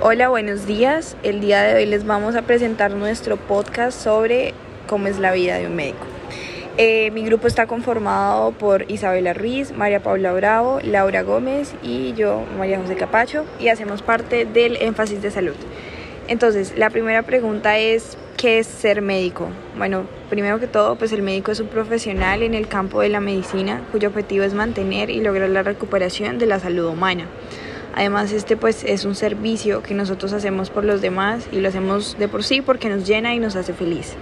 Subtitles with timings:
[0.00, 1.16] Hola, buenos días.
[1.24, 4.54] El día de hoy les vamos a presentar nuestro podcast sobre
[4.86, 6.06] cómo es la vida de un médico.
[6.76, 12.44] Eh, mi grupo está conformado por Isabela Ruiz, María Paula Bravo, Laura Gómez y yo,
[12.56, 15.56] María José Capacho, y hacemos parte del énfasis de salud.
[16.28, 19.48] Entonces, la primera pregunta es, ¿qué es ser médico?
[19.76, 23.18] Bueno, primero que todo, pues el médico es un profesional en el campo de la
[23.18, 27.26] medicina cuyo objetivo es mantener y lograr la recuperación de la salud humana.
[27.98, 32.16] Además, este pues es un servicio que nosotros hacemos por los demás y lo hacemos
[32.16, 34.14] de por sí porque nos llena y nos hace feliz.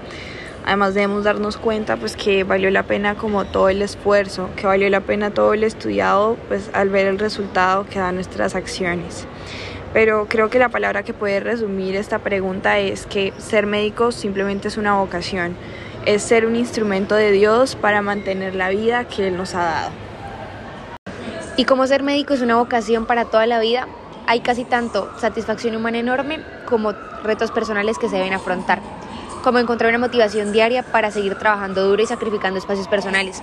[0.65, 4.89] Además debemos darnos cuenta pues que valió la pena como todo el esfuerzo, que valió
[4.89, 9.27] la pena todo el estudiado pues al ver el resultado que dan nuestras acciones.
[9.93, 14.69] Pero creo que la palabra que puede resumir esta pregunta es que ser médico simplemente
[14.69, 15.55] es una vocación,
[16.07, 20.06] es ser un instrumento de Dios para mantener la vida que Él nos ha dado.
[21.59, 23.89] Y como ser médico es una vocación para toda la vida,
[24.27, 26.93] hay casi tanto satisfacción humana enorme como
[27.23, 28.83] retos personales que se deben afrontar,
[29.43, 33.43] como encontrar una motivación diaria para seguir trabajando duro y sacrificando espacios personales.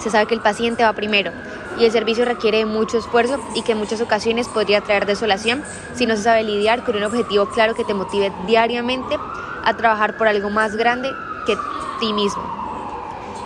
[0.00, 1.32] Se sabe que el paciente va primero
[1.78, 5.64] y el servicio requiere mucho esfuerzo y que en muchas ocasiones podría traer desolación
[5.94, 9.16] si no se sabe lidiar con un objetivo claro que te motive diariamente
[9.64, 11.10] a trabajar por algo más grande
[11.46, 11.56] que
[12.00, 12.42] ti mismo.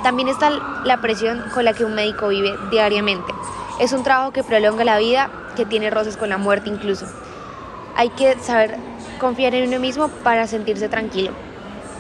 [0.03, 0.51] También está
[0.85, 3.33] la presión con la que un médico vive diariamente
[3.81, 7.07] es un trabajo que prolonga la vida, que tiene roces con la muerte incluso.
[7.97, 8.77] Hay que saber
[9.19, 11.33] confiar en uno mismo para sentirse tranquilo.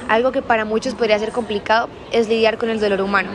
[0.06, 3.30] Algo que para muchos podría ser complicado es lidiar con el dolor humano.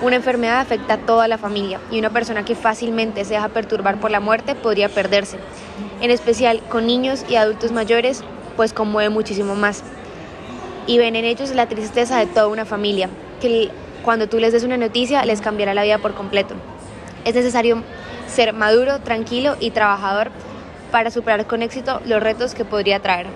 [0.00, 3.98] Una enfermedad afecta a toda la familia y una persona que fácilmente se deja perturbar
[3.98, 5.38] por la muerte podría perderse.
[6.00, 8.22] En especial con niños y adultos mayores,
[8.56, 9.82] pues conmueve muchísimo más.
[10.86, 13.72] Y ven en ellos la tristeza de toda una familia, que
[14.04, 16.54] cuando tú les des una noticia les cambiará la vida por completo.
[17.24, 17.82] Es necesario
[18.28, 20.30] ser maduro, tranquilo y trabajador
[20.90, 23.26] para superar con éxito los retos que podría traer.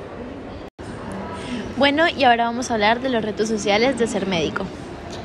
[1.76, 4.64] Bueno, y ahora vamos a hablar de los retos sociales de ser médico.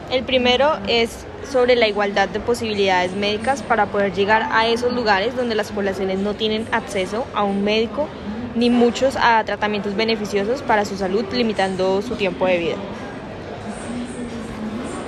[0.09, 5.35] El primero es sobre la igualdad de posibilidades médicas para poder llegar a esos lugares
[5.35, 8.07] donde las poblaciones no tienen acceso a un médico
[8.55, 12.75] ni muchos a tratamientos beneficiosos para su salud, limitando su tiempo de vida.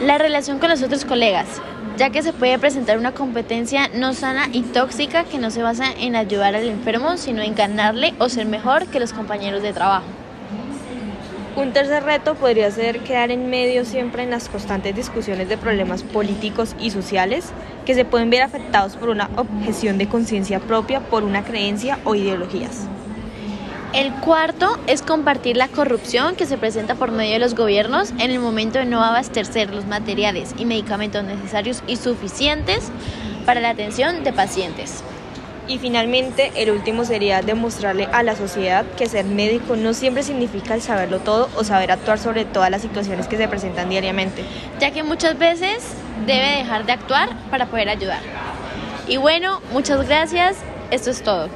[0.02, 1.48] La relación con los otros colegas
[2.00, 5.92] ya que se puede presentar una competencia no sana y tóxica que no se basa
[5.92, 10.06] en ayudar al enfermo, sino en ganarle o ser mejor que los compañeros de trabajo.
[11.58, 16.04] Un tercer reto podría ser quedar en medio siempre en las constantes discusiones de problemas
[16.04, 17.52] políticos y sociales
[17.86, 22.16] que se pueden ver afectados por una objeción de conciencia propia, por una creencia o
[22.16, 22.88] ideologías.
[23.94, 28.30] El cuarto es compartir la corrupción que se presenta por medio de los gobiernos en
[28.30, 32.92] el momento de no abastecer los materiales y medicamentos necesarios y suficientes
[33.48, 35.04] para la atención de pacientes.
[35.68, 40.76] Y finalmente, el último sería demostrarle a la sociedad que ser médico no siempre significa
[40.76, 44.44] el saberlo todo o saber actuar sobre todas las situaciones que se presentan diariamente.
[44.80, 45.84] Ya que muchas veces
[46.28, 48.22] debe dejar de actuar para poder ayudar.
[49.08, 50.58] Y bueno, muchas gracias.
[50.92, 51.50] Esto es todo.